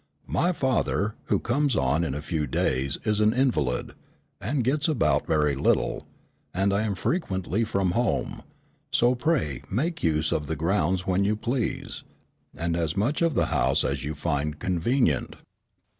My 0.33 0.51
father, 0.51 1.13
who 1.25 1.37
comes 1.37 1.75
on 1.75 2.03
in 2.03 2.15
a 2.15 2.23
few 2.23 2.47
days 2.47 2.97
is 3.03 3.19
an 3.19 3.33
invalid, 3.33 3.93
and 4.39 4.63
gets 4.63 4.87
about 4.87 5.27
very 5.27 5.53
little, 5.53 6.07
and 6.55 6.73
I 6.73 6.81
am 6.81 6.95
frequently 6.95 7.63
from 7.63 7.91
home, 7.91 8.41
so 8.89 9.13
pray 9.13 9.61
make 9.69 10.01
use 10.01 10.31
of 10.31 10.47
the 10.47 10.55
grounds 10.55 11.05
when 11.05 11.23
you 11.23 11.35
please, 11.35 12.01
and 12.57 12.75
as 12.75 12.97
much 12.97 13.21
of 13.21 13.35
the 13.35 13.45
house 13.53 13.83
as 13.83 14.03
you 14.03 14.15
find 14.15 14.57
convenient." 14.57 15.35